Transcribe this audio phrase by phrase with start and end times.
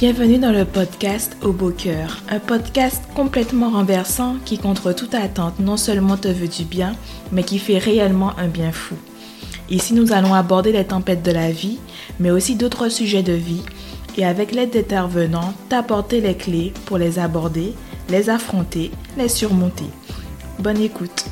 [0.00, 5.58] Bienvenue dans le podcast Au Beau Cœur, un podcast complètement renversant qui, contre toute attente,
[5.58, 6.94] non seulement te veut du bien,
[7.32, 8.94] mais qui fait réellement un bien fou.
[9.70, 11.80] Ici, nous allons aborder les tempêtes de la vie,
[12.20, 13.64] mais aussi d'autres sujets de vie,
[14.16, 17.74] et avec l'aide d'intervenants, t'apporter les clés pour les aborder,
[18.08, 19.90] les affronter, les surmonter.
[20.60, 21.27] Bonne écoute.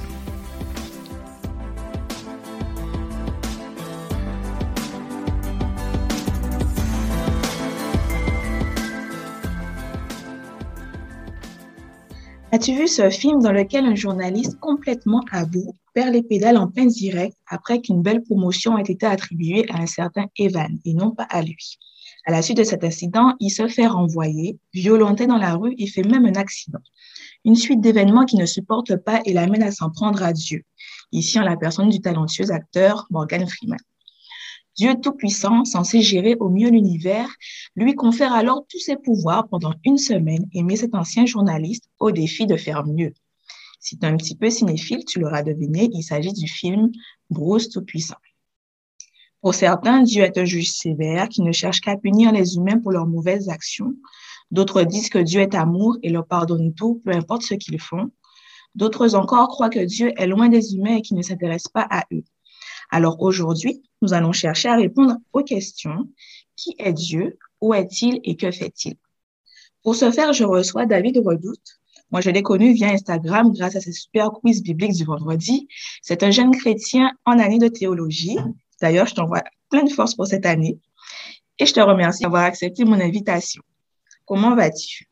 [12.57, 16.69] As-tu vu ce film dans lequel un journaliste complètement à bout perd les pédales en
[16.69, 21.11] plein direct après qu'une belle promotion ait été attribuée à un certain Evan et non
[21.11, 21.77] pas à lui?
[22.25, 25.87] À la suite de cet incident, il se fait renvoyer, violenté dans la rue et
[25.87, 26.79] fait même un accident.
[27.45, 30.63] Une suite d'événements qui ne supportent pas et l'amène à s'en prendre à Dieu.
[31.13, 33.77] Ici, en la personne du talentueux acteur Morgan Freeman.
[34.77, 37.35] Dieu Tout-Puissant, censé gérer au mieux l'univers,
[37.77, 42.11] lui confère alors tous ses pouvoirs pendant une semaine et met cet ancien journaliste au
[42.11, 43.15] défi de faire mieux.
[43.81, 46.91] Si tu es un petit peu cinéphile, tu l'auras deviné, il s'agit du film
[47.31, 48.17] Bruce Tout-Puissant.
[49.41, 52.93] Pour certains, Dieu est un juge sévère qui ne cherche qu'à punir les humains pour
[52.93, 53.95] leurs mauvaises actions.
[54.51, 58.11] D'autres disent que Dieu est amour et leur pardonne tout, peu importe ce qu'ils font.
[58.75, 62.05] D'autres encore croient que Dieu est loin des humains et qu'il ne s'intéresse pas à
[62.13, 62.25] eux.
[62.91, 66.09] Alors aujourd'hui, nous allons chercher à répondre aux questions.
[66.57, 67.39] Qui est Dieu?
[67.61, 68.21] Où est-il?
[68.25, 68.95] Et que fait-il?
[69.83, 71.81] Pour ce faire, je reçois David Redoute.
[72.11, 75.69] Moi, je l'ai connu via Instagram grâce à ses super quiz bibliques du vendredi.
[76.03, 78.39] C'est un jeune chrétien en année de théologie.
[78.81, 80.79] D'ailleurs, je t'envoie plein de force pour cette année.
[81.59, 83.63] Et je te remercie d'avoir accepté mon invitation.
[84.25, 85.09] Comment vas-tu?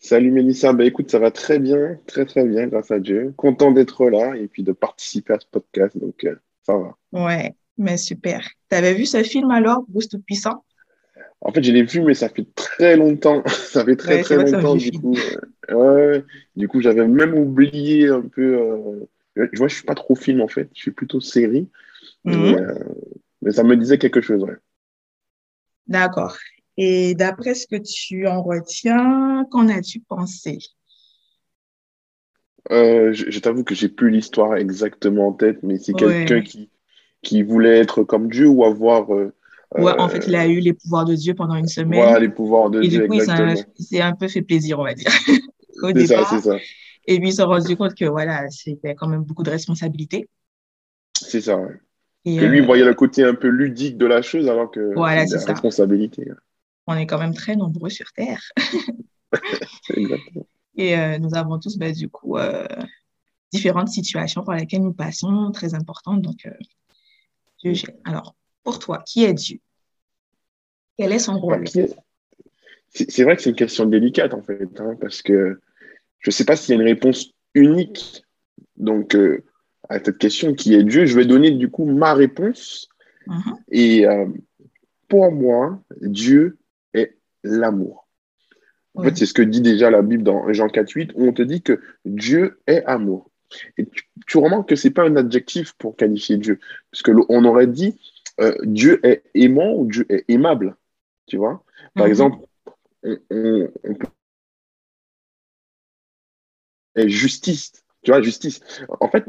[0.00, 3.34] Salut Mélissa, ben écoute, ça va très bien, très très bien, grâce à Dieu.
[3.36, 6.96] Content d'être là et puis de participer à ce podcast, donc euh, ça va.
[7.12, 8.48] Ouais, mais super.
[8.70, 10.64] Tu avais vu ce film alors, Bruce Tout-Puissant?
[11.40, 13.42] En fait, je l'ai vu, mais ça fait très longtemps.
[13.46, 15.16] ça fait très très longtemps, du coup.
[15.70, 15.74] Euh,
[16.14, 16.24] ouais,
[16.56, 18.56] du coup, j'avais même oublié un peu.
[18.56, 19.08] Euh...
[19.52, 21.68] Je vois, je suis pas trop film en fait, je suis plutôt série.
[22.24, 22.54] mais, Mhm.
[22.56, 22.74] euh,
[23.42, 24.56] mais ça me disait quelque chose, ouais.
[25.86, 26.36] D'accord.
[26.78, 30.58] Et d'après ce que tu en retiens, qu'en as-tu pensé?
[32.70, 35.94] Euh, je je t'avoue que j'ai plus l'histoire exactement en tête, mais c'est Ouais.
[35.94, 36.70] quelqu'un qui,
[37.22, 39.34] qui voulait être comme Dieu ou avoir euh,
[39.76, 42.10] Ouais, en fait, euh, il a eu les pouvoirs de Dieu pendant une semaine.
[42.10, 43.66] voilà, les pouvoirs de Et Dieu, du coup, il s'est un, exactement.
[43.78, 45.10] il s'est un peu fait plaisir, on va dire,
[45.82, 46.24] au C'est ça, départ.
[46.24, 46.62] c'est ça.
[47.06, 50.28] Et puis, il s'est rendu compte que, voilà, c'était quand même beaucoup de responsabilités.
[51.14, 51.80] C'est ça, ouais.
[52.24, 54.80] Et Que lui euh, voyait le côté un peu ludique de la chose alors que
[54.94, 55.54] voilà, c'est c'est la ça.
[55.54, 56.28] responsabilité.
[56.90, 58.42] On est quand même très nombreux sur Terre.
[60.74, 62.66] Et euh, nous avons tous, ben, du coup, euh,
[63.52, 66.22] différentes situations par lesquelles nous passons, très importantes.
[66.22, 66.52] Donc, euh,
[67.62, 67.94] Dieu gère.
[68.04, 68.34] Alors,
[68.64, 69.58] pour toi, qui est Dieu?
[70.96, 71.68] Quel est son rôle?
[71.68, 75.60] C'est vrai que c'est une question délicate en fait, hein, parce que
[76.20, 78.24] je ne sais pas s'il y a une réponse unique.
[78.78, 79.44] Donc, euh,
[79.90, 82.88] à cette question qui est Dieu, je vais donner du coup ma réponse.
[83.26, 83.56] Mhm.
[83.72, 84.06] Et
[85.08, 86.56] pour moi, Dieu
[87.44, 88.08] l'amour.
[88.94, 89.08] En Oui.
[89.08, 91.62] fait, c'est ce que dit déjà la Bible dans Jean 4,8, où on te dit
[91.62, 93.30] que Dieu est amour.
[93.78, 96.58] Et tu, tu remarques que c'est pas un adjectif pour qualifier Dieu,
[96.90, 97.98] parce que on aurait dit
[98.40, 100.76] euh, Dieu est aimant ou Dieu est aimable.
[101.26, 101.64] Tu vois?
[101.94, 102.10] Par Mhm.
[102.10, 102.38] exemple,
[103.02, 104.08] on, on, on peut
[107.06, 107.72] justice.
[108.02, 108.60] Tu vois, justice.
[109.00, 109.24] En fait,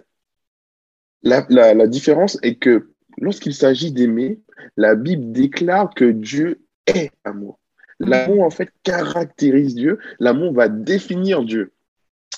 [1.24, 4.40] la, la, la différence est que lorsqu'il s'agit d'aimer,
[4.78, 7.59] la Bible déclare que Dieu est amour.
[8.00, 10.00] L'amour, en fait, caractérise Dieu.
[10.20, 11.72] L'amour va définir Dieu.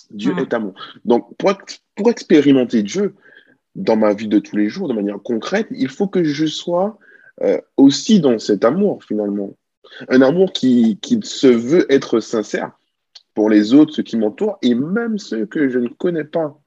[0.09, 0.39] Dieu Mhm.
[0.39, 0.73] est amour.
[1.05, 3.15] Donc, pour, ex- pour expérimenter Dieu
[3.75, 6.97] dans ma vie de tous les jours, de manière concrète, il faut que je sois
[7.41, 9.55] euh, aussi dans cet amour, finalement.
[10.09, 12.71] Un amour qui, qui se veut être sincère
[13.33, 16.59] pour les autres, ceux qui m'entourent, et même ceux que je ne connais pas.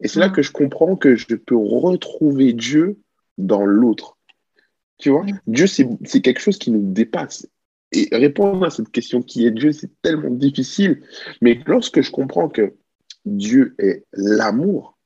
[0.00, 0.34] Et c'est là Mhm.
[0.34, 2.98] que je comprends que je peux retrouver Dieu
[3.38, 4.16] dans l'autre.
[4.98, 5.24] Tu vois?
[5.46, 7.48] Dieu, c'est quelque chose qui nous dépasse.
[7.96, 11.02] Et répondre à cette question qui est Dieu, c'est tellement difficile.
[11.40, 12.74] Mais lorsque je comprends que
[13.24, 14.98] Dieu est l'amour,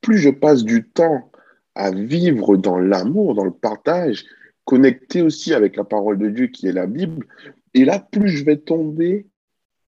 [0.00, 1.30] plus je passe du temps
[1.74, 4.24] à vivre dans l'amour, dans le partage,
[4.64, 7.26] connecté aussi avec la parole de Dieu qui est la Bible,
[7.74, 9.26] et là, plus je vais tomber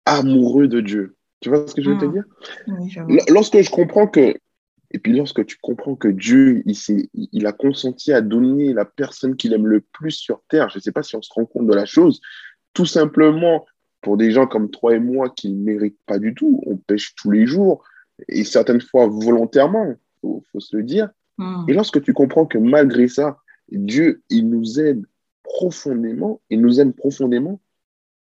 [0.04, 1.16] amoureux de Dieu.
[1.40, 2.12] Tu vois ce que je veux te Mhm.
[2.12, 2.24] dire?
[2.68, 4.34] Oui, Lorsque je comprends que,
[4.90, 9.36] et puis lorsque tu comprends que Dieu, il, il a consenti à donner la personne
[9.36, 11.66] qu'il aime le plus sur terre, je ne sais pas si on se rend compte
[11.66, 12.20] de la chose,
[12.72, 13.66] tout simplement
[14.00, 17.14] pour des gens comme toi et moi qui ne méritent pas du tout, on pêche
[17.14, 17.84] tous les jours,
[18.28, 21.10] et certaines fois volontairement, il faut, se le dire.
[21.38, 21.66] Mhm.
[21.68, 23.38] Et lorsque tu comprends que malgré ça,
[23.70, 25.04] Dieu, il nous aide
[25.42, 27.60] profondément et nous aime profondément,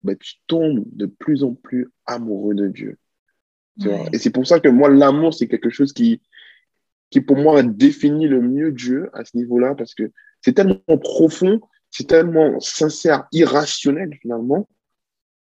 [0.03, 2.99] ben, tu tombes de plus en plus amoureux de Dieu.
[4.13, 6.21] Et c'est pour ça que moi, l'amour, c'est quelque chose qui,
[7.11, 10.11] qui, pour moi, définit le mieux Dieu à ce niveau-là, parce que
[10.41, 11.61] c'est tellement profond,
[11.91, 14.69] c'est tellement sincère, irrationnel, finalement,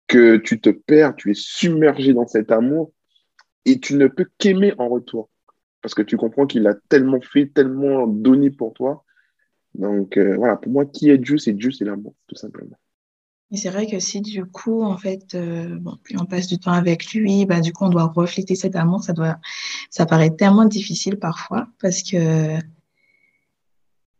[0.08, 2.92] que tu te perds, tu es submergé dans cet amour
[3.66, 5.30] et tu ne peux qu'aimer en retour.
[5.81, 9.06] Parce que tu comprends qu'il a tellement fait, tellement donné pour toi.
[9.74, 12.78] Donc euh, voilà, pour moi, qui est Dieu, c'est Dieu, c'est l'amour, tout simplement.
[13.51, 16.57] Et c'est vrai que si du coup, en fait, euh, bon, plus on passe du
[16.57, 19.03] temps avec lui, bah, du coup, on doit refléter cet amour.
[19.03, 19.38] Ça doit,
[19.89, 22.57] ça paraît tellement difficile parfois parce que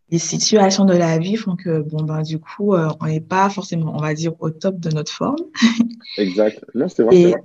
[0.10, 3.50] les situations de la vie font que, bon, ben, du coup, euh, on n'est pas
[3.50, 5.38] forcément, on va dire, au top de notre forme.
[6.18, 6.66] exact.
[6.76, 7.36] Non, c'est vrai.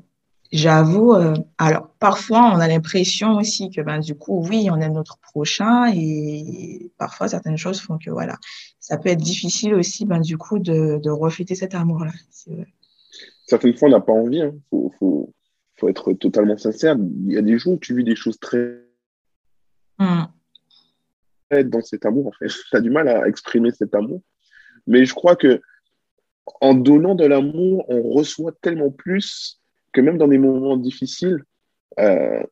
[0.56, 4.94] J'avoue, euh, alors parfois on a l'impression aussi que ben du coup oui on aime
[4.94, 8.38] notre prochain et parfois certaines choses font que voilà
[8.80, 12.12] ça peut être difficile aussi ben du coup de, de refléter cet amour là.
[13.46, 14.54] Certaines fois on n'a pas envie, il hein.
[14.70, 15.34] faut, faut,
[15.78, 16.96] faut, être totalement sincère.
[17.26, 18.82] Il y a des jours où tu vis des choses très
[19.98, 20.22] mmh.
[21.66, 22.46] dans cet amour en fait.
[22.70, 24.22] Tu as du mal à exprimer cet amour,
[24.86, 25.60] mais je crois que
[26.62, 29.60] en donnant de l'amour on reçoit tellement plus
[29.96, 31.42] que même dans des moments difficiles,
[31.98, 32.42] euh,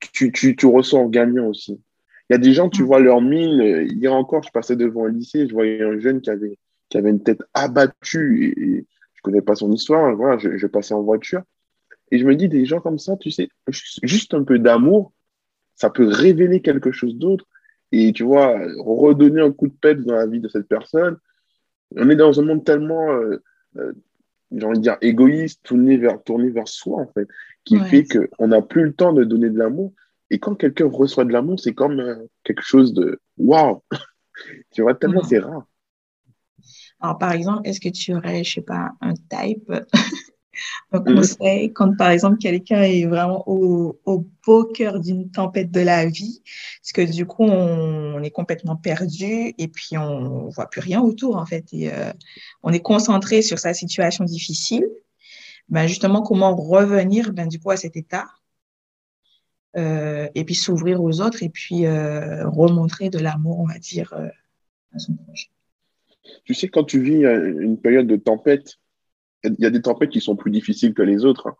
[0.00, 1.80] tu, tu, tu, ressens gagnant aussi.
[2.28, 2.86] Il y a des gens, tu mm.
[2.86, 3.86] vois leur mine.
[3.88, 6.58] Hier encore, je passais devant un lycée, je voyais un jeune qui avait,
[6.88, 8.52] qui avait une tête abattue.
[8.56, 10.14] Et, je ne connais pas son histoire.
[10.16, 11.42] Voilà, je, je, passais en voiture.
[12.10, 13.48] Et je me dis, des gens comme ça, tu sais,
[14.02, 15.12] juste un peu d'amour,
[15.76, 17.46] ça peut révéler quelque chose d'autre.
[17.92, 21.16] Et tu vois, redonner un coup de pète dans la vie de cette personne.
[21.94, 23.42] On est dans un monde tellement euh,
[23.76, 23.92] euh,
[24.50, 27.28] j'ai envie de dire, égoïste, tourné vers, tourné vers soi, en fait,
[27.64, 29.92] qui fait qu'on n'a plus le temps de donner de l'amour.
[30.30, 33.82] Et quand quelqu'un reçoit de l'amour, c'est comme euh, quelque chose de waouh!
[34.72, 35.66] tu vois, tellement c'est rare.
[37.00, 39.72] Alors, par exemple, est-ce que tu aurais, je sais pas, un type?
[40.92, 41.14] un mm.
[41.14, 46.06] conseil quand, par exemple, quelqu'un est vraiment au, au beau cœur d'une tempête de la
[46.06, 46.42] vie,
[46.80, 51.36] parce que du coup, on, est complètement perdu et puis on voit plus rien autour,
[51.36, 52.12] en fait, et euh,
[52.62, 54.86] on est concentré sur sa situation difficile.
[55.68, 58.26] Ben, justement, comment revenir, ben, du coup, à cet état
[59.76, 64.14] euh, et puis s'ouvrir aux autres et puis euh, remontrer de l'amour, on va dire,
[64.94, 65.50] à son proche.
[66.44, 68.78] Tu sais, quand tu vis une période de tempête,
[69.44, 71.56] il y a des tempêtes qui sont plus difficiles que les autres, hein.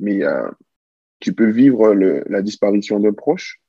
[0.00, 0.48] mais euh,
[1.20, 3.60] tu peux vivre le, la disparition d'un proche,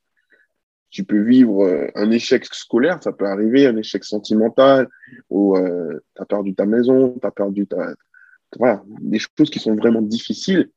[0.90, 4.88] tu peux vivre euh, un échec scolaire, ça peut arriver, un échec sentimental,
[5.30, 7.94] ou euh, tu as perdu ta maison, tu as perdu ta.
[8.58, 10.70] Voilà, des choses qui sont vraiment difficiles.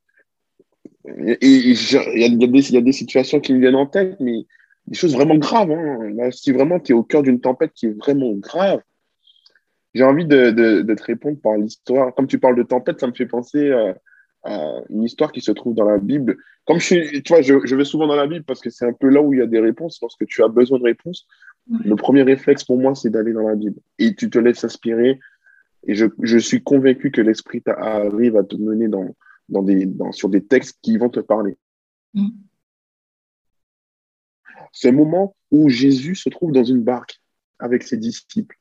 [1.06, 1.76] Et il
[2.18, 4.44] y, a des situations qui me viennent en tête, mais
[4.86, 5.70] des choses vraiment graves.
[5.70, 6.30] Hein.
[6.32, 8.82] Si vraiment tu es au cœur d'une tempête qui est vraiment grave,
[9.94, 12.14] j'ai envie de, de, te répondre par l'histoire.
[12.14, 13.92] Comme tu parles de tempête, ça me fait penser euh,
[14.44, 16.36] à une histoire qui se trouve dans la Bible.
[16.64, 18.86] Comme je suis, tu vois, je, je vais souvent dans la Bible parce que c'est
[18.86, 19.98] un peu là où il y a des réponses.
[20.00, 21.26] Lorsque tu as besoin de réponses,
[21.68, 23.80] le premier réflexe pour moi, c'est d'aller dans la Bible.
[23.98, 25.18] Et tu te laisses inspirer.
[25.86, 29.14] Et je, je suis convaincu que l'Esprit arrive à te mener dans,
[29.48, 31.56] dans des, dans, sur des textes qui vont te parler.
[32.14, 32.28] Mm.
[34.72, 37.20] C'est un moment où Jésus se trouve dans une barque
[37.58, 38.56] avec ses disciples.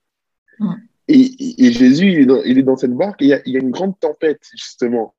[0.59, 0.73] Mm.
[1.11, 3.71] Et, Jésus, il est, dans, cette barque, et il y, a, il y, a, une
[3.71, 5.15] grande tempête, justement,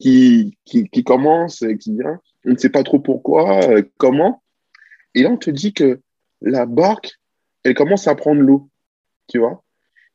[0.00, 2.18] qui, qui, qui, commence, qui vient.
[2.46, 4.42] On ne sait pas trop pourquoi, euh, comment.
[5.14, 6.00] Et là, on te dit que
[6.40, 7.20] la barque,
[7.62, 8.70] elle commence à prendre l'eau,
[9.28, 9.62] tu vois.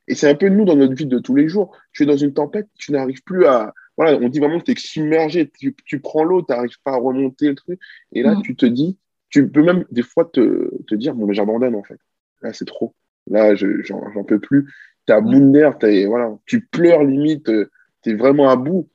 [0.08, 1.78] Et c'est un peu nous dans notre vie de tous les jours.
[1.94, 3.76] Tu es dans une tempête, tu n'arrives plus à.
[3.98, 6.94] Voilà, on dit vraiment que tu es submergé, tu, tu prends l'eau, tu n'arrives pas
[6.94, 7.80] à remonter le truc.
[8.14, 8.42] Et là, mm.
[8.42, 8.98] tu te dis,
[9.30, 12.00] tu peux même des fois te, te dire, bon, j'abandonne en fait.
[12.42, 12.96] Là, c'est trop.
[13.28, 14.66] Là, j'en peux plus
[15.10, 17.72] tu à bout de voilà, tu pleures limite, euh,
[18.04, 18.88] tu es vraiment à bout.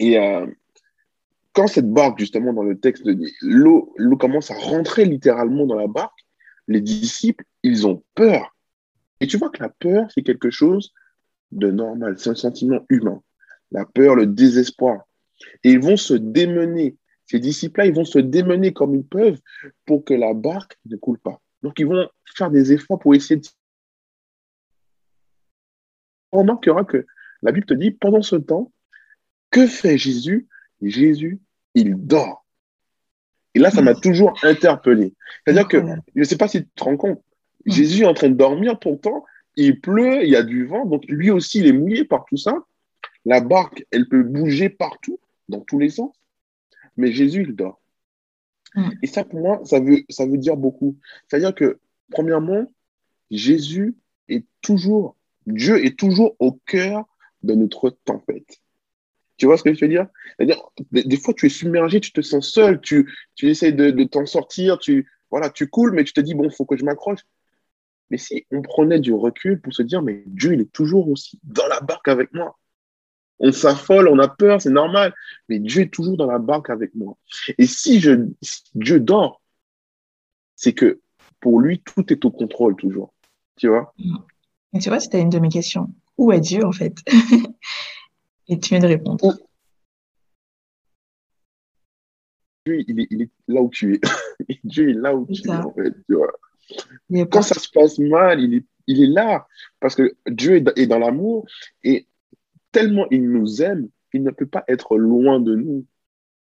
[0.00, 0.46] Et euh,
[1.52, 3.08] quand cette barque, justement, dans le texte,
[3.40, 6.18] l'eau commence à rentrer littéralement dans la barque,
[6.66, 8.56] les disciples, ils ont peur.
[9.20, 10.92] Et tu vois que la peur, c'est quelque chose
[11.52, 13.22] de normal, c'est un sentiment humain.
[13.70, 15.02] La peur, le désespoir.
[15.62, 16.96] Et ils vont se démener.
[17.26, 19.38] Ces disciples-là, ils vont se démener comme ils peuvent
[19.86, 21.40] pour que la barque ne coule pas.
[21.62, 23.46] Donc, ils vont faire des efforts pour essayer de
[26.32, 27.06] remarquera que
[27.42, 28.72] la Bible te dit, pendant ce temps,
[29.50, 30.48] que fait Jésus?
[30.80, 31.40] Jésus,
[31.74, 32.44] il dort.
[33.54, 35.14] Et là, ça m'a toujours interpellé.
[35.44, 35.78] C'est-à-dire que,
[36.14, 37.22] je ne sais pas si tu te rends compte,
[37.66, 39.24] Jésus est en train de dormir, pourtant,
[39.56, 42.36] il pleut, il y a du vent, donc lui aussi, il est mouillé par tout
[42.36, 42.54] ça.
[43.24, 46.12] La barque, elle peut bouger partout, dans tous les sens,
[46.96, 47.80] mais Jésus, il dort.
[49.02, 50.96] Et ça, pour moi, ça veut, ça veut dire beaucoup.
[51.28, 51.78] C'est-à-dire que,
[52.10, 52.72] premièrement,
[53.30, 53.94] Jésus
[54.28, 55.14] est toujours
[55.46, 57.04] Dieu est toujours au cœur
[57.42, 58.60] de notre tempête.
[59.36, 60.06] Tu vois ce que je veux dire?
[60.36, 64.26] C'est-à-dire, des, fois, tu es submergé, tu te sens seul, tu, tu essaies de, t'en
[64.26, 67.20] sortir, tu, voilà, tu coules, mais tu te dis, bon, il faut que je m'accroche.
[68.10, 71.40] Mais si on prenait du recul pour se dire, mais Dieu, il est toujours aussi
[71.42, 72.58] dans la barque avec moi.
[73.38, 75.12] On s'affole, on a peur, c'est normal,
[75.48, 77.16] mais Dieu est toujours dans la barque avec moi.
[77.58, 78.28] Et si, je,
[78.74, 79.42] Dieu dort,
[80.54, 81.00] c'est que
[81.40, 83.12] pour lui, tout est au contrôle toujours.
[83.56, 83.92] Tu vois?
[84.74, 85.88] Et tu vois, c'était une de mes questions.
[86.16, 86.94] Où est Dieu, en fait
[88.48, 89.38] Et tu viens de répondre.
[92.66, 94.00] Dieu, il est, là où tu es.
[94.64, 95.92] Dieu est là où tu es, en fait.
[96.08, 96.32] Tu vois
[97.30, 99.46] quand ça se passe mal, il est, il est là.
[99.80, 101.46] Parce que Dieu est dans l'amour
[101.84, 102.06] et
[102.70, 105.86] tellement il nous aime, il ne peut pas être loin de nous.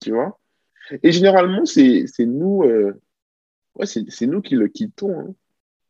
[0.01, 0.39] Tu vois
[1.03, 3.01] Et généralement, c'est nous, euh,
[3.77, 5.21] ouais, c'est nous qui le quittons.
[5.21, 5.35] Hein.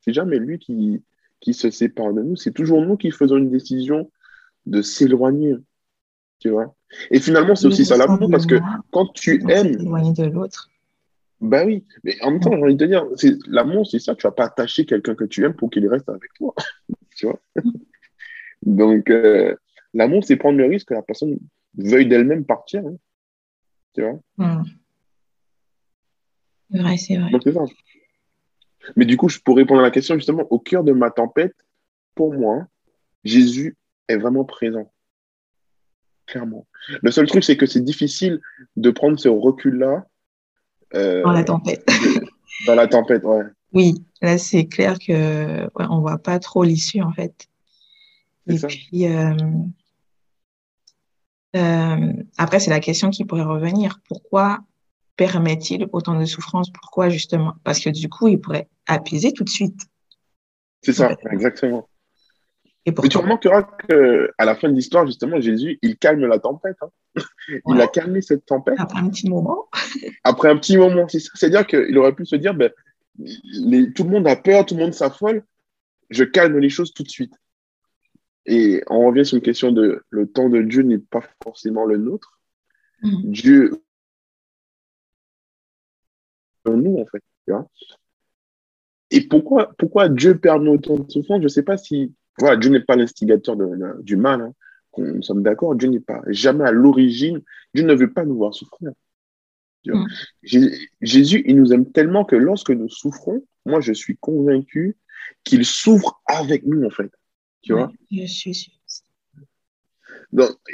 [0.00, 1.02] C'est jamais lui qui,
[1.46, 2.34] qui se sépare de nous.
[2.34, 4.10] C'est toujours nous qui faisons une décision
[4.66, 5.54] de s'éloigner.
[6.40, 6.74] Tu vois
[7.12, 8.56] Et finalement, c'est aussi ça l'amour parce que
[8.90, 9.78] quand tu aimes.
[9.78, 10.68] S'éloigner de l'autre.
[11.40, 13.06] Ben oui, mais en même temps, j'ai envie de te dire,
[13.46, 16.32] l'amour, c'est ça, tu vas pas attacher quelqu'un que tu aimes pour qu'il reste avec
[16.34, 16.52] toi.
[17.16, 17.40] tu vois
[18.62, 19.54] Donc, euh,
[19.94, 21.38] l'amour, c'est prendre le risque que la personne
[21.76, 22.84] veuille d'elle-même partir.
[22.84, 22.96] Hein.
[23.94, 24.64] Tu vois hmm.
[26.72, 27.30] C'est vrai, c'est vrai.
[27.30, 27.64] Donc, c'est ça.
[28.94, 31.54] Mais du coup, pour répondre à la question, justement, au cœur de ma tempête,
[32.14, 32.66] pour moi,
[33.24, 33.76] Jésus
[34.08, 34.92] est vraiment présent.
[36.26, 36.66] Clairement.
[37.02, 38.40] Le seul truc, c'est que c'est difficile
[38.76, 40.06] de prendre ce recul-là
[40.94, 41.88] euh, dans la tempête.
[42.66, 43.42] dans la tempête, ouais.
[43.72, 47.48] Oui, là, c'est clair que ouais, on voit pas trop l'issue, en fait.
[48.48, 49.34] Et puis, euh,
[51.56, 54.00] euh, après, c'est la question qui pourrait revenir.
[54.08, 54.60] Pourquoi
[55.16, 57.54] permet-il autant de souffrance Pourquoi, justement?
[57.64, 59.80] Parce que du coup, il pourrait apaiser tout de suite.
[60.82, 61.88] C'est ça, exactement.
[62.86, 66.76] Et tu remarqueras qu'à la fin de l'histoire, justement, Jésus, il calme la tempête.
[66.82, 66.90] Hein.
[67.66, 68.76] Il a calmé cette tempête.
[68.78, 69.66] Après un petit moment.
[70.24, 72.70] Après un petit moment, c'est C'est-à-dire qu'il aurait pu se dire, ben,
[73.94, 75.42] tout le monde a peur, tout le monde s'affole,
[76.10, 77.34] je calme les choses tout de suite.
[78.44, 81.96] Et on revient sur une question de le temps de Dieu n'est pas forcément le
[81.96, 82.40] nôtre.
[83.02, 83.30] Mm.
[83.32, 83.82] Dieu,
[86.70, 87.22] nous, en fait.
[89.10, 91.38] Et pourquoi, pourquoi Dieu permet autant de souffrance?
[91.38, 93.56] Je ne sais pas si voilà, Dieu n'est pas l'instigateur
[94.00, 94.40] du mal.
[94.42, 94.52] Hein.
[94.98, 97.42] Nous sommes d'accord, Dieu n'est pas jamais à l'origine.
[97.74, 98.92] Dieu ne veut pas nous voir souffrir.
[99.86, 100.06] Mm.
[101.00, 104.96] Jésus, il nous aime tellement que lorsque nous souffrons, moi, je suis convaincu
[105.44, 107.10] qu'il souffre avec nous, en fait.
[107.62, 108.72] Tu vois Je suis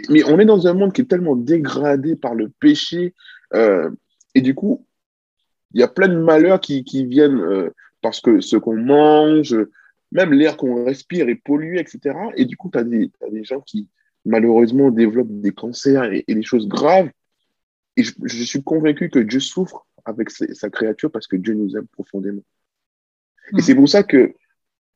[0.09, 3.15] mais on est dans un monde qui est tellement dégradé par le péché.
[3.55, 3.91] Euh,
[4.35, 4.87] et du coup,
[5.75, 9.57] il y a plein de malheurs qui, viennent euh, parce que ce qu'on mange,
[10.11, 12.17] même l'air qu'on respire est pollué, etc.
[12.37, 13.11] Et du coup, tu as, des
[13.45, 13.89] gens qui,
[14.25, 17.11] malheureusement, développent des cancers et, des choses graves.
[17.97, 21.87] Et je, suis convaincu que Dieu souffre avec sa, créature parce que Dieu nous aime
[21.89, 22.43] profondément.
[23.53, 23.61] Et mm.
[23.61, 24.35] c'est pour ça que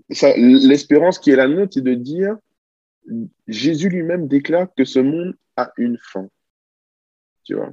[0.08, 2.36] l'espérance qui est la nôtre, c'est de dire,
[3.46, 6.28] Jésus lui-même déclare que ce monde a une fin.
[7.44, 7.72] Tu vois?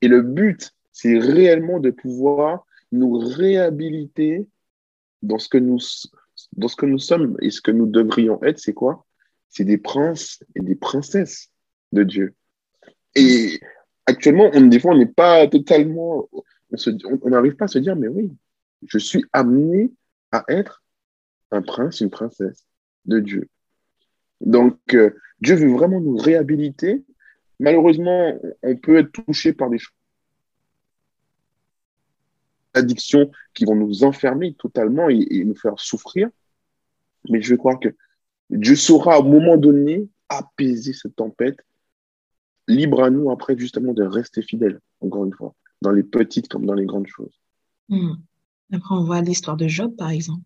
[0.00, 4.48] Et le but, c'est réellement de pouvoir nous réhabiliter
[5.20, 5.78] dans ce que nous
[6.52, 9.04] dans ce que nous sommes et ce que nous devrions être, c'est quoi?
[9.50, 11.50] C'est des princes et des princesses
[11.92, 12.34] de Dieu.
[13.14, 13.60] Et
[14.06, 16.30] actuellement, on, des fois, on n'est pas totalement.
[16.70, 18.32] On n'arrive pas à se dire, mais oui,
[18.86, 19.92] je suis amené
[20.32, 20.82] à être
[21.50, 22.64] un prince, une princesse
[23.04, 23.50] de Dieu.
[24.40, 25.10] Donc, euh,
[25.42, 27.04] Dieu veut vraiment nous réhabiliter.
[27.60, 29.92] Malheureusement, on peut être touché par des choses
[32.76, 36.28] addictions qui vont nous enfermer totalement et, nous faire souffrir.
[37.28, 37.88] Mais je crois que
[38.50, 41.58] Dieu saura à un moment donné apaiser cette tempête.
[42.68, 46.66] Libre à nous après justement de rester fidèles, encore une fois, dans les petites comme
[46.66, 47.40] dans les grandes choses.
[47.88, 48.14] Hmm.
[48.72, 50.42] Après, on voit l'histoire de Job, par exemple.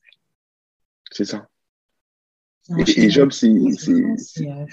[1.10, 1.48] C'est ça.
[2.78, 4.66] Et, Job, c'est euh,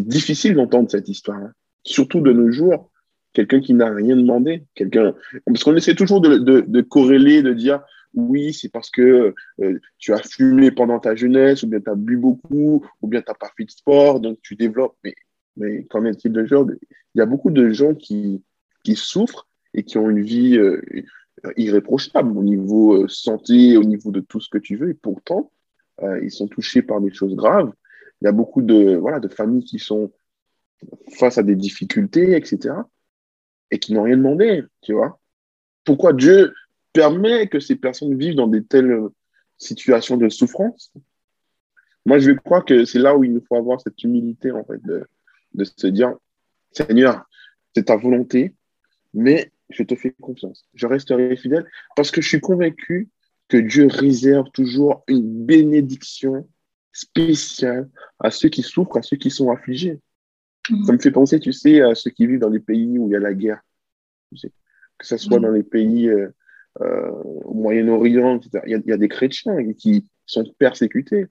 [0.00, 1.52] difficile d'entendre cette histoire, hein.
[1.84, 2.91] surtout de nos jours
[3.32, 5.14] quelqu'un qui n'a rien demandé, quelqu'un
[5.46, 7.82] parce qu'on essaie toujours de, de, corréler, de dire
[8.14, 11.94] oui, c'est parce que euh, tu as fumé pendant ta jeunesse, ou bien tu as
[11.94, 14.96] bu beaucoup, ou bien tu n'as pas fait de sport, donc tu développes.
[15.02, 15.14] Mais,
[15.56, 16.66] mais qu'en est-il de genre
[17.14, 18.42] Il y a beaucoup de gens qui,
[18.84, 20.82] qui souffrent et qui ont une vie euh,
[21.56, 25.50] irréprochable au niveau euh, santé, au niveau de tout ce que tu veux, et pourtant,
[26.20, 27.72] ils sont touchés par des choses graves.
[28.20, 30.10] Il y a beaucoup de, voilà, de familles qui sont
[31.12, 32.72] face à des difficultés, etc
[33.72, 35.18] et qui n'ont rien demandé, tu vois.
[35.82, 36.54] Pourquoi Dieu
[36.92, 39.00] permet que ces personnes vivent dans des telles
[39.56, 40.92] situations de souffrance?
[42.04, 44.80] Moi, je crois que c'est là où il nous faut avoir cette humilité, en fait,
[44.82, 45.04] de,
[45.54, 46.14] de se dire,
[46.70, 47.24] Seigneur,
[47.74, 48.54] c'est ta volonté,
[49.14, 50.66] mais je te fais confiance.
[50.74, 53.08] Je resterai fidèle parce que je suis convaincu
[53.48, 56.46] que Dieu réserve toujours une bénédiction
[56.92, 57.88] spéciale
[58.20, 59.98] à ceux qui souffrent, à ceux qui sont affligés.
[60.68, 63.12] Ça me fait penser, tu sais, à ceux qui vivent dans les pays où il
[63.12, 63.60] y a la guerre.
[64.30, 65.42] que ce soit mm.
[65.42, 66.28] dans les pays euh,
[66.80, 67.10] euh,
[67.44, 71.26] au Moyen-Orient, il, y a des chrétiens qui sont persécutés.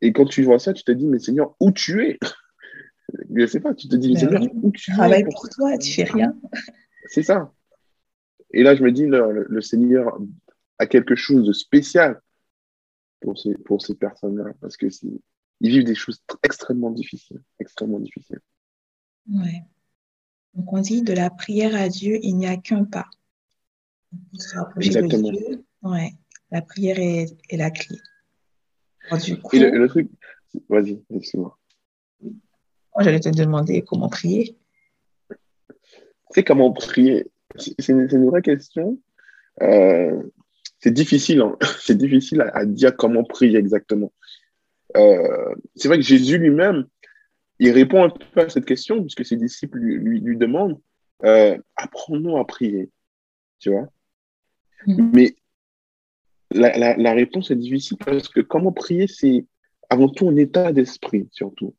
[0.00, 2.18] Et quand tu vois ça, tu te dis, mais Seigneur, où tu es?
[3.30, 5.92] Je ne sais pas, tu te dis, mais Seigneur, où tu travaille pour toi, tu
[5.92, 6.34] fais rien.
[7.06, 7.52] C'est ça.
[8.52, 10.18] Et là, je me dis, le, Seigneur
[10.78, 12.20] a quelque chose de spécial
[13.20, 14.86] pour ces, pour ces personnes-là, parce que
[15.60, 18.40] ils vivent des choses extrêmement difficiles, extrêmement difficiles.
[19.30, 19.62] Ouais.
[20.54, 23.06] Donc on dit de la prière à Dieu, il n'y a qu'un pas.
[24.80, 25.30] Exactement.
[25.82, 26.12] ouais.
[26.50, 27.96] La prière est, est la clé.
[29.24, 30.08] du coup, Et le, truc,
[30.68, 31.58] vas-y, excuse-moi.
[32.22, 34.56] Moi, j'allais te demander comment prier.
[36.30, 38.98] C'est comment prier C'est une, vraie question.
[39.62, 40.22] Euh,
[40.80, 41.56] c'est difficile, hein.
[41.80, 44.12] c'est difficile à, dire comment prier exactement.
[44.96, 46.86] Euh, c'est vrai que Jésus lui-même,
[47.58, 50.80] il répond un peu à cette question puisque ses disciples lui, lui, demandent
[51.24, 52.90] euh, apprends-nous à prier,
[53.58, 53.88] tu vois.
[54.86, 55.10] Mm-hmm.
[55.12, 55.36] Mais
[56.50, 59.44] la, la, réponse est difficile parce que comment prier, c'est
[59.90, 61.74] avant tout un état d'esprit, surtout.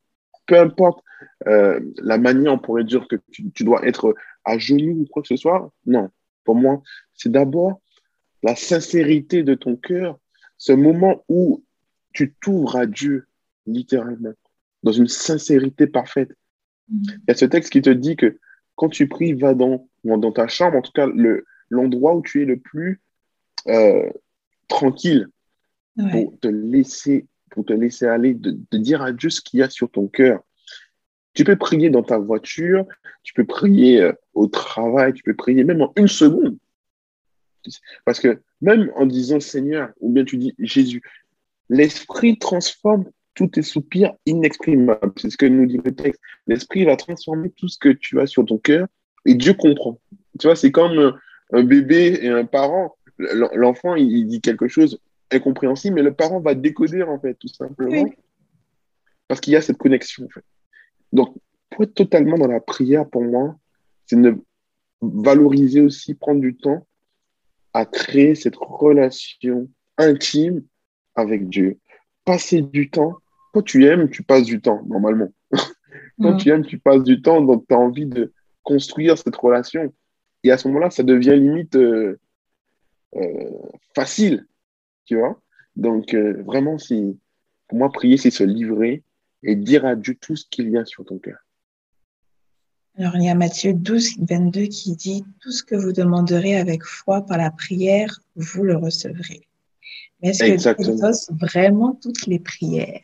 [0.46, 1.02] Peu importe
[1.46, 4.14] euh, la manière, on pourrait dire que tu, tu, dois être
[4.44, 5.72] à genoux ou quoi que ce soit.
[5.86, 6.10] Non,
[6.44, 6.82] pour moi,
[7.14, 7.80] c'est d'abord
[8.42, 10.18] la sincérité de ton cœur,
[10.56, 11.64] ce moment où
[12.12, 13.26] tu t'ouvres à Dieu,
[13.66, 14.32] littéralement,
[14.82, 16.32] dans une sincérité parfaite.
[16.88, 17.02] Mm.
[17.08, 18.38] Il y a ce texte qui te dit que
[18.76, 21.06] quand tu pries, va dans, dans ta chambre, en tout cas
[21.68, 23.00] l'endroit où tu es le plus
[23.68, 24.10] euh,
[24.68, 25.28] tranquille
[26.10, 29.62] pour te laisser pour te laisser aller, de, de dire à Dieu ce qu'il y
[29.62, 30.40] a sur ton cœur.
[31.34, 32.86] Tu peux prier dans ta voiture,
[33.22, 36.56] tu peux prier euh, au travail, tu peux prier même en une seconde.
[38.04, 41.02] Parce que même en disant Seigneur, ou bien tu dis Jésus,
[41.70, 43.04] l'Esprit transforme
[43.34, 45.12] tous tes soupirs inexprimables.
[45.16, 46.20] C'est ce que nous dit le texte.
[46.46, 48.86] L'Esprit va transformer tout ce que tu as sur ton cœur
[49.24, 49.98] et Dieu comprend.
[50.38, 51.18] Tu vois, c'est comme
[51.52, 52.96] un bébé et un parent.
[53.18, 58.10] L'enfant, il dit quelque chose incompréhensible, mais le parent va décoder, en fait, tout simplement.
[59.28, 60.44] Parce qu'il y a cette connexion, en fait.
[61.12, 61.36] Donc,
[61.68, 63.56] pour être totalement dans la prière, pour moi,
[64.06, 64.36] c'est de
[65.00, 66.86] valoriser aussi, prendre du temps
[67.72, 70.64] à créer cette relation intime
[71.20, 71.78] avec Dieu.
[72.24, 73.16] Passer du temps.
[73.52, 75.32] Quand tu aimes, tu passes du temps, normalement.
[76.20, 79.92] Quand tu aimes, tu passes du temps, donc tu as envie de construire cette relation.
[80.44, 82.18] Et à ce moment-là, ça devient limite euh,
[83.16, 83.50] euh,
[83.94, 84.46] facile,
[85.04, 85.40] tu vois.
[85.76, 86.76] Donc, euh, vraiment,
[87.68, 89.02] pour moi, prier, c'est se livrer
[89.42, 91.38] et dire à Dieu tout ce qu'il y a sur ton cœur.
[92.98, 96.84] Alors, il y a Matthieu 12, 22 qui dit Tout ce que vous demanderez avec
[96.84, 99.48] foi par la prière, vous le recevrez.
[100.22, 103.00] Mais est-ce que Dieu exauce vraiment toutes les prières?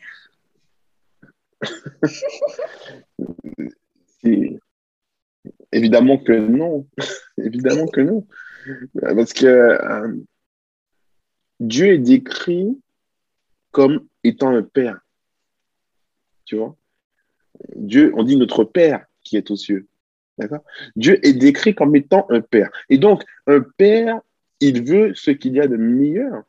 [5.71, 6.87] Évidemment que non.
[7.37, 8.27] Évidemment que non.
[9.01, 10.13] Parce que euh,
[11.59, 12.79] Dieu est décrit
[13.71, 14.99] comme étant un père.
[16.45, 16.75] Tu vois?
[17.75, 19.87] Dieu, on dit notre père qui est aux cieux.
[20.37, 20.63] D'accord?
[20.95, 22.69] Dieu est décrit comme étant un père.
[22.89, 24.21] Et donc, un père,
[24.59, 26.43] il veut ce qu'il y a de meilleur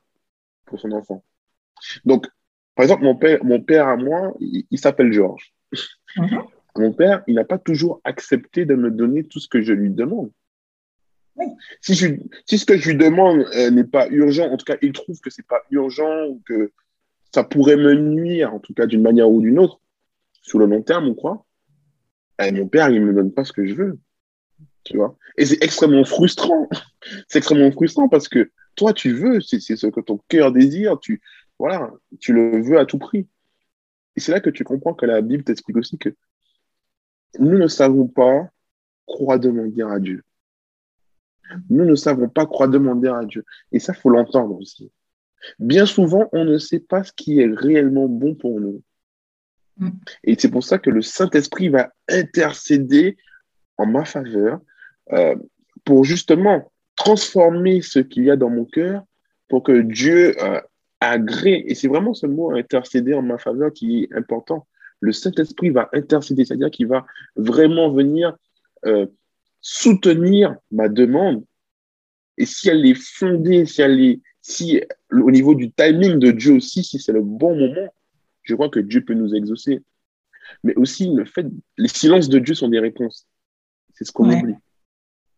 [0.68, 1.24] pour son enfant.
[2.04, 2.26] Donc,
[2.74, 5.52] par exemple, mon père, mon père à moi, il, s'appelle Georges.
[6.16, 6.42] Mhm.
[6.76, 9.90] Mon père, il n'a pas toujours accepté de me donner tout ce que je lui
[9.90, 10.30] demande.
[11.80, 14.92] Si, si, ce que je lui demande euh, n'est pas urgent, en tout cas, il
[14.92, 16.72] trouve que c'est pas urgent ou que
[17.32, 19.80] ça pourrait me nuire, en tout cas d'une manière ou d'une autre,
[20.42, 21.44] sur le long terme, on croit,
[22.42, 23.98] eh, mon père, il me donne pas ce que je veux.
[24.84, 25.16] Tu vois?
[25.36, 26.68] Et c'est extrêmement frustrant.
[27.28, 31.20] c'est extrêmement frustrant parce que toi, tu veux, c'est ce que ton cœur désire, tu,
[31.58, 33.26] voilà, tu le veux à tout prix.
[34.16, 36.10] Et c'est là que tu comprends que la Bible t'explique aussi que
[37.40, 38.50] nous ne savons pas
[39.04, 40.22] quoi demander à Dieu.
[41.68, 43.44] Nous ne savons pas quoi demander à Dieu.
[43.72, 44.92] Et ça, faut l'entendre aussi.
[45.58, 48.82] Bien souvent, on ne sait pas ce qui est réellement bon pour nous.
[50.22, 53.16] Et c'est pour ça que le Saint-Esprit va intercéder
[53.76, 54.60] en ma faveur
[55.12, 55.36] euh,
[55.84, 56.72] pour justement
[57.08, 59.02] transformer ce qu'il y a dans mon cœur
[59.48, 60.60] pour que Dieu euh,
[61.00, 61.64] agrée.
[61.66, 64.66] Et c'est vraiment ce mot intercéder en ma faveur qui est important.
[65.00, 68.36] Le Saint-Esprit va intercéder, c'est-à-dire qu'il va vraiment venir
[68.84, 69.06] euh,
[69.62, 71.44] soutenir ma demande.
[72.36, 76.52] Et si elle est fondée, si elle est, si au niveau du timing de Dieu
[76.52, 77.88] aussi, si c'est le bon moment,
[78.42, 79.80] je crois que Dieu peut nous exaucer.
[80.62, 81.46] Mais aussi, le fait,
[81.78, 83.26] les silences de Dieu sont des réponses.
[83.94, 84.56] C'est ce qu'on oublie.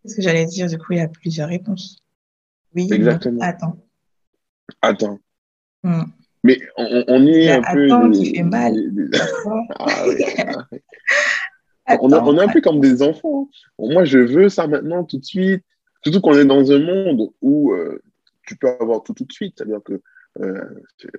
[0.02, 1.98] C'est ce que j'allais dire, du coup, il y a plusieurs réponses.
[2.74, 3.40] Oui, exactement.
[3.42, 3.76] attends.
[4.80, 5.18] Attends.
[5.82, 6.04] Hmm.
[6.42, 7.86] Mais on, est un peu.
[7.86, 8.74] Attends, qui fait mal.
[11.88, 13.48] Ah on, on, est un peu comme des enfants.
[13.78, 15.64] Moi, je veux ça maintenant, tout de suite.
[16.04, 18.00] Surtout qu'on est dans un monde où euh,
[18.46, 19.54] tu peux avoir tout tout de suite.
[19.56, 20.00] C'est-à-dire que
[20.40, 20.64] euh,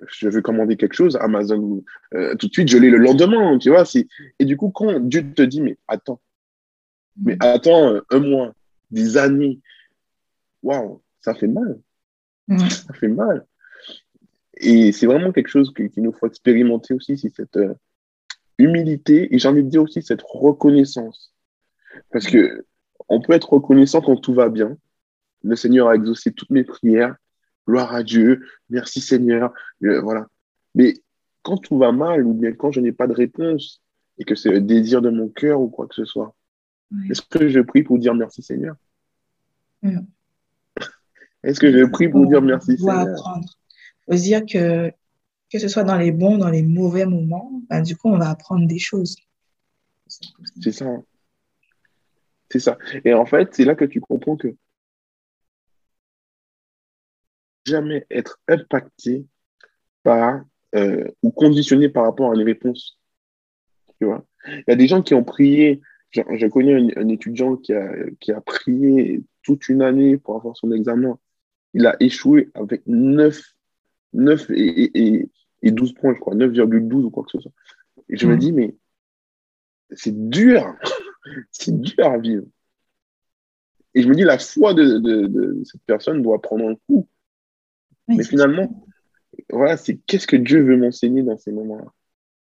[0.08, 3.68] je veux commander quelque chose, Amazon, euh, tout de suite, je l'ai le lendemain, tu
[3.68, 3.84] vois.
[4.38, 6.20] Et du coup, quand Dieu te dit, mais attends,
[7.22, 8.54] mais attends un mois,
[8.92, 9.60] des années,
[10.62, 11.80] waouh, ça fait mal.
[12.48, 13.46] Ça fait mal.
[14.58, 17.58] Et c'est vraiment quelque chose qu'il nous faut expérimenter aussi, c'est cette
[18.58, 21.34] humilité et j'ai envie de dire aussi cette reconnaissance.
[22.10, 22.64] Parce que
[23.08, 24.76] on peut être reconnaissant quand tout va bien.
[25.42, 27.16] Le Seigneur a exaucé toutes mes prières.
[27.66, 28.46] Gloire à Dieu.
[28.70, 29.52] Merci Seigneur.
[29.82, 30.26] Euh, voilà.
[30.74, 30.94] Mais
[31.42, 33.82] quand tout va mal ou bien quand je n'ai pas de réponse
[34.18, 36.34] et que c'est le désir de mon cœur ou quoi que ce soit,
[37.10, 38.76] est-ce que je prie pour dire merci Seigneur?
[41.42, 43.16] Est-ce que je prie pour dire merci Seigneur?
[44.06, 44.92] Il faut dire que
[45.52, 48.30] que ce soit dans les bons, dans les mauvais moments, ben, du coup, on va
[48.30, 49.16] apprendre des choses.
[50.62, 50.86] C'est ça.
[52.50, 52.78] C'est ça.
[53.04, 54.56] Et en fait, c'est là que tu comprends que
[57.66, 59.26] jamais être impacté
[60.02, 60.42] par
[60.74, 62.98] euh, ou conditionné par rapport à une réponse.
[63.98, 64.24] Tu vois?
[64.46, 65.82] Il y a des gens qui ont prié.
[66.12, 70.70] Je, connais un, étudiant qui a, qui a prié toute une année pour avoir son
[70.72, 71.18] examen.
[71.74, 73.40] Il a échoué avec 9,
[74.12, 75.30] 9 et,
[75.62, 77.52] et 12 points, je crois, 9,12 ou quoi que ce soit.
[78.08, 78.38] Et je me mm.
[78.38, 78.76] dis, mais
[79.92, 80.74] c'est dur,
[81.50, 82.44] c'est dur à vivre.
[83.94, 87.08] Et je me dis, la foi de, cette personne doit prendre un coup.
[88.08, 88.86] mais finalement,
[89.50, 91.92] voilà, c'est qu'est-ce que Dieu veut m'enseigner dans ces moments-là?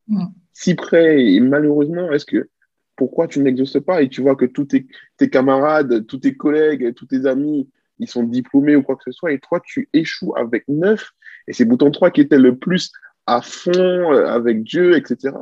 [0.07, 0.25] Mm.
[0.53, 2.49] Si près, et malheureusement, est-ce que
[2.95, 6.93] pourquoi tu n'exauces pas et tu vois que tous tes, tes, camarades, tous tes collègues,
[6.93, 10.35] tous tes amis, ils sont diplômés ou quoi que ce soit, et toi, tu échoues
[10.35, 11.11] avec neuf
[11.47, 12.91] et c'est Bouton 3 qui était le plus
[13.27, 13.71] à fond
[14.13, 15.35] euh, avec Dieu, etc.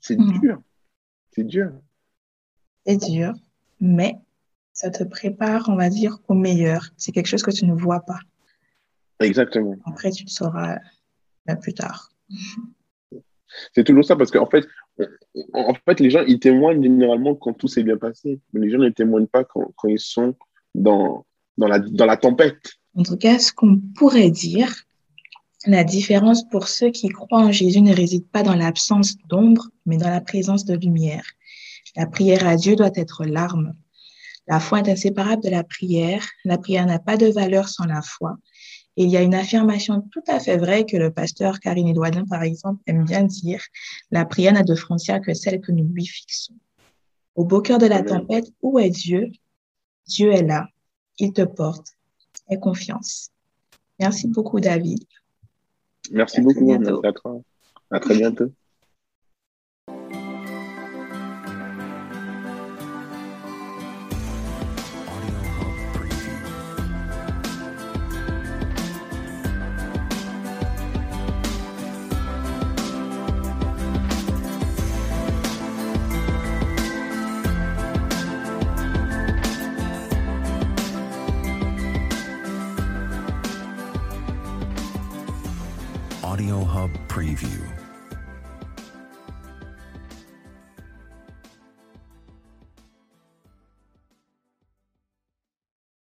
[0.00, 0.40] C'est mhm.
[0.40, 0.62] dur.
[1.32, 1.72] C'est dur.
[2.86, 3.34] C'est dur,
[3.80, 4.16] mais
[4.72, 6.88] ça te prépare, on va dire, au meilleur.
[6.96, 8.20] C'est quelque chose que tu ne vois pas.
[9.20, 9.76] Exactement.
[9.84, 10.78] Après, tu le sauras
[11.48, 12.10] euh, plus tard.
[13.74, 14.66] C'est toujours ça, parce qu'en fait,
[15.52, 18.40] en fait, les gens, ils témoignent généralement quand tout s'est bien passé.
[18.52, 20.34] Mais les gens ne témoignent pas quand, quand ils sont
[20.74, 22.72] dans, dans, la, dans la tempête.
[22.96, 24.74] En tout cas, ce qu'on pourrait dire,
[25.66, 29.96] la différence pour ceux qui croient en Jésus ne réside pas dans l'absence d'ombre, mais
[29.96, 31.24] dans la présence de lumière.
[31.96, 33.74] La prière à Dieu doit être l'arme.
[34.46, 36.26] La foi est inséparable de la prière.
[36.44, 38.36] La prière n'a pas de valeur sans la foi.
[38.98, 42.24] Et il y a une affirmation tout à fait vraie que le pasteur Karine Edouardin,
[42.24, 43.62] par exemple, aime bien dire.
[44.10, 46.54] La prière n'a de frontières que celle que nous lui fixons.
[47.36, 49.30] Au beau cœur de la tempête, où est Dieu?
[50.08, 50.66] Dieu est là.
[51.20, 51.92] Il te porte.
[52.50, 53.30] Aie confiance.
[54.00, 55.04] Merci beaucoup, David.
[56.10, 56.68] Merci beaucoup.
[57.92, 58.50] À très bientôt.